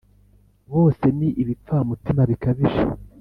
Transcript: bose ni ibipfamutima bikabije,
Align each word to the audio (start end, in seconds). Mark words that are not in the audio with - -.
bose 0.71 1.05
ni 1.17 1.29
ibipfamutima 1.41 2.21
bikabije, 2.29 2.81